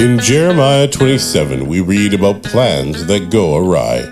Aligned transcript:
In 0.00 0.18
Jeremiah 0.18 0.88
27, 0.88 1.66
we 1.66 1.82
read 1.82 2.14
about 2.14 2.42
plans 2.42 3.04
that 3.04 3.28
go 3.30 3.54
awry. 3.54 4.02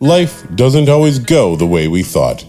Life 0.00 0.46
doesn't 0.54 0.90
always 0.90 1.18
go 1.18 1.56
the 1.56 1.66
way 1.66 1.88
we 1.88 2.02
thought. 2.02 2.44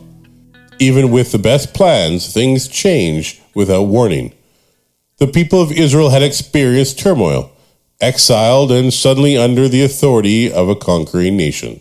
Even 0.77 1.09
with 1.09 1.31
the 1.31 1.39
best 1.39 1.73
plans, 1.73 2.33
things 2.33 2.67
change 2.67 3.41
without 3.55 3.83
warning. 3.83 4.33
The 5.19 5.27
people 5.27 5.61
of 5.61 5.71
Israel 5.71 6.09
had 6.09 6.21
experienced 6.21 6.99
turmoil, 6.99 7.49
exiled 8.01 8.73
and 8.73 8.93
suddenly 8.93 9.37
under 9.37 9.69
the 9.69 9.85
authority 9.85 10.51
of 10.51 10.67
a 10.67 10.75
conquering 10.75 11.37
nation. 11.37 11.79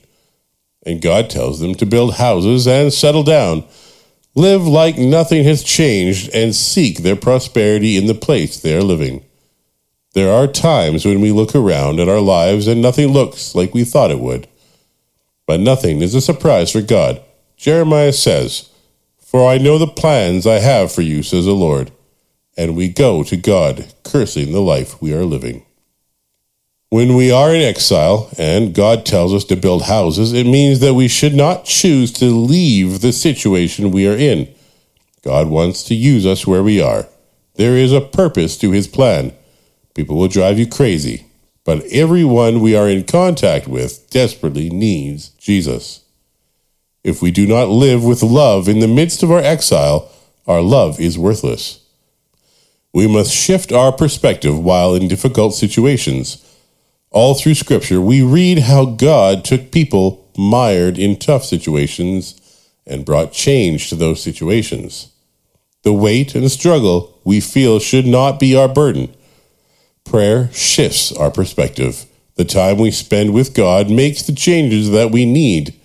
And 0.86 1.02
God 1.02 1.28
tells 1.28 1.58
them 1.58 1.74
to 1.74 1.86
build 1.86 2.14
houses 2.14 2.68
and 2.68 2.92
settle 2.92 3.24
down, 3.24 3.64
live 4.36 4.64
like 4.64 4.96
nothing 4.96 5.42
has 5.42 5.64
changed, 5.64 6.32
and 6.32 6.54
seek 6.54 6.98
their 6.98 7.16
prosperity 7.16 7.96
in 7.96 8.06
the 8.06 8.14
place 8.14 8.60
they 8.60 8.76
are 8.76 8.84
living. 8.84 9.24
There 10.14 10.32
are 10.32 10.46
times 10.46 11.04
when 11.04 11.20
we 11.20 11.32
look 11.32 11.54
around 11.54 12.00
at 12.00 12.08
our 12.08 12.20
lives 12.20 12.66
and 12.66 12.80
nothing 12.80 13.08
looks 13.08 13.54
like 13.54 13.74
we 13.74 13.84
thought 13.84 14.10
it 14.10 14.20
would. 14.20 14.48
But 15.46 15.60
nothing 15.60 16.02
is 16.02 16.14
a 16.14 16.20
surprise 16.20 16.72
for 16.72 16.82
God. 16.82 17.22
Jeremiah 17.56 18.12
says, 18.12 18.70
For 19.18 19.48
I 19.48 19.58
know 19.58 19.78
the 19.78 19.86
plans 19.86 20.46
I 20.46 20.60
have 20.60 20.92
for 20.92 21.02
you, 21.02 21.22
says 21.22 21.44
the 21.44 21.52
Lord. 21.52 21.90
And 22.56 22.76
we 22.76 22.88
go 22.88 23.22
to 23.24 23.36
God, 23.36 23.92
cursing 24.02 24.52
the 24.52 24.60
life 24.60 25.00
we 25.00 25.14
are 25.14 25.24
living. 25.24 25.64
When 26.90 27.14
we 27.16 27.30
are 27.30 27.54
in 27.54 27.60
exile 27.60 28.30
and 28.38 28.74
God 28.74 29.04
tells 29.04 29.34
us 29.34 29.44
to 29.44 29.56
build 29.56 29.82
houses, 29.82 30.32
it 30.32 30.46
means 30.46 30.80
that 30.80 30.94
we 30.94 31.06
should 31.06 31.34
not 31.34 31.66
choose 31.66 32.10
to 32.12 32.26
leave 32.26 33.02
the 33.02 33.12
situation 33.12 33.90
we 33.90 34.08
are 34.08 34.16
in. 34.16 34.52
God 35.22 35.48
wants 35.48 35.82
to 35.84 35.94
use 35.94 36.24
us 36.24 36.46
where 36.46 36.62
we 36.62 36.80
are. 36.80 37.06
There 37.56 37.76
is 37.76 37.92
a 37.92 38.00
purpose 38.00 38.56
to 38.58 38.70
his 38.70 38.88
plan. 38.88 39.34
People 39.98 40.16
will 40.16 40.28
drive 40.28 40.58
you 40.58 40.66
crazy 40.68 41.28
but 41.68 41.84
everyone 41.92 42.60
we 42.60 42.74
are 42.74 42.88
in 42.88 43.04
contact 43.04 43.68
with 43.68 44.08
desperately 44.08 44.70
needs 44.70 45.28
Jesus. 45.32 46.02
If 47.04 47.20
we 47.20 47.30
do 47.30 47.46
not 47.46 47.68
live 47.68 48.02
with 48.02 48.22
love 48.22 48.70
in 48.70 48.78
the 48.78 48.88
midst 48.88 49.22
of 49.22 49.30
our 49.30 49.40
exile, 49.40 50.10
our 50.46 50.62
love 50.62 50.98
is 50.98 51.18
worthless. 51.18 51.84
We 52.94 53.06
must 53.06 53.34
shift 53.34 53.70
our 53.70 53.92
perspective 53.92 54.58
while 54.58 54.94
in 54.94 55.08
difficult 55.08 55.52
situations. 55.52 56.42
All 57.10 57.34
through 57.34 57.56
Scripture, 57.56 58.00
we 58.00 58.22
read 58.22 58.60
how 58.60 58.86
God 58.86 59.44
took 59.44 59.70
people 59.70 60.26
mired 60.38 60.98
in 60.98 61.18
tough 61.18 61.44
situations 61.44 62.34
and 62.86 63.04
brought 63.04 63.32
change 63.32 63.90
to 63.90 63.94
those 63.94 64.22
situations. 64.22 65.12
The 65.82 65.92
weight 65.92 66.34
and 66.34 66.50
struggle 66.50 67.20
we 67.24 67.40
feel 67.40 67.78
should 67.78 68.06
not 68.06 68.40
be 68.40 68.56
our 68.56 68.68
burden. 68.68 69.14
Prayer 70.08 70.50
shifts 70.54 71.12
our 71.12 71.30
perspective. 71.30 72.06
The 72.36 72.44
time 72.46 72.78
we 72.78 72.90
spend 72.90 73.34
with 73.34 73.52
God 73.52 73.90
makes 73.90 74.22
the 74.22 74.34
changes 74.34 74.90
that 74.90 75.10
we 75.10 75.26
need. 75.26 75.78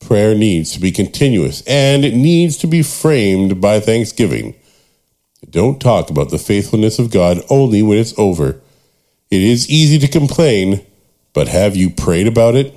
Prayer 0.00 0.34
needs 0.34 0.72
to 0.72 0.80
be 0.80 0.90
continuous 0.90 1.62
and 1.64 2.04
it 2.04 2.16
needs 2.16 2.56
to 2.56 2.66
be 2.66 2.82
framed 2.82 3.60
by 3.60 3.78
thanksgiving. 3.78 4.56
Don't 5.48 5.80
talk 5.80 6.10
about 6.10 6.30
the 6.30 6.38
faithfulness 6.38 6.98
of 6.98 7.12
God 7.12 7.42
only 7.48 7.80
when 7.80 7.96
it's 7.96 8.18
over. 8.18 8.60
It 9.30 9.40
is 9.40 9.70
easy 9.70 10.00
to 10.00 10.08
complain, 10.08 10.84
but 11.32 11.46
have 11.46 11.76
you 11.76 11.90
prayed 11.90 12.26
about 12.26 12.56
it? 12.56 12.74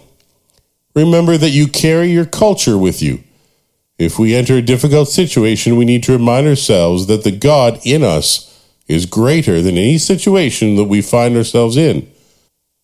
Remember 0.93 1.37
that 1.37 1.49
you 1.49 1.67
carry 1.67 2.11
your 2.11 2.25
culture 2.25 2.77
with 2.77 3.01
you. 3.01 3.23
If 3.97 4.19
we 4.19 4.35
enter 4.35 4.53
a 4.53 4.61
difficult 4.61 5.09
situation, 5.09 5.75
we 5.75 5.85
need 5.85 6.03
to 6.03 6.11
remind 6.11 6.45
ourselves 6.45 7.07
that 7.07 7.23
the 7.23 7.31
God 7.31 7.79
in 7.83 8.03
us 8.03 8.47
is 8.87 9.05
greater 9.05 9.61
than 9.61 9.77
any 9.77 9.97
situation 9.97 10.75
that 10.75 10.85
we 10.85 11.01
find 11.01 11.35
ourselves 11.35 11.77
in. 11.77 12.09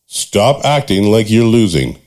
Stop 0.06 0.64
acting 0.66 1.06
like 1.12 1.30
you're 1.30 1.46
losing. 1.46 2.00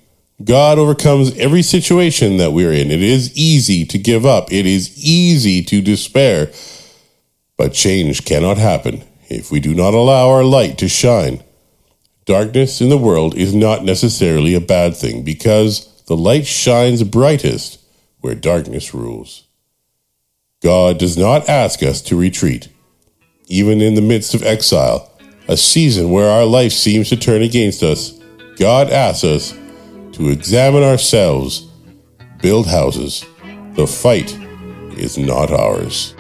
God 0.45 0.79
overcomes 0.79 1.37
every 1.39 1.63
situation 1.63 2.37
that 2.37 2.53
we're 2.53 2.73
in. 2.73 2.91
It 2.91 3.03
is 3.03 3.37
easy 3.37 3.87
to 3.87 3.99
give 3.99 4.27
up. 4.27 4.53
It 4.53 4.67
is 4.67 4.97
easy 5.03 5.63
to 5.65 5.81
despair. 5.81 6.53
But 7.57 7.73
change 7.73 8.25
cannot 8.27 8.59
happen 8.59 9.03
if 9.29 9.51
we 9.51 9.61
do 9.61 9.75
not 9.75 9.95
allow 9.95 10.29
our 10.29 10.45
light 10.45 10.77
to 10.79 10.89
shine. 10.89 11.43
Darkness 12.27 12.81
in 12.81 12.91
the 12.91 12.99
world 12.99 13.35
is 13.35 13.55
not 13.55 13.85
necessarily 13.85 14.55
a 14.55 14.61
bad 14.61 14.95
thing 14.95 15.23
because 15.23 16.03
the 16.07 16.17
light 16.17 16.47
shines 16.47 17.03
brightest 17.03 17.81
where 18.21 18.35
darkness 18.35 18.93
rules. 18.93 19.45
God 20.63 20.99
does 20.99 21.17
not 21.17 21.49
ask 21.49 21.83
us 21.83 22.03
to 22.03 22.17
retreat 22.17 22.69
even 23.47 23.81
in 23.81 23.95
the 23.95 24.03
midst 24.03 24.35
of 24.35 24.43
exile, 24.43 25.11
a 25.49 25.57
season 25.57 26.11
where 26.11 26.29
our 26.29 26.45
life 26.45 26.73
seems 26.73 27.09
to 27.09 27.17
turn 27.17 27.43
against 27.43 27.83
us, 27.83 28.13
God 28.59 28.91
asks 28.91 29.25
us 29.25 29.53
to 30.13 30.29
examine 30.29 30.83
ourselves, 30.83 31.69
build 32.43 32.67
houses. 32.67 33.25
The 33.75 33.87
fight 33.87 34.37
is 34.99 35.19
not 35.19 35.51
ours. 35.51 36.15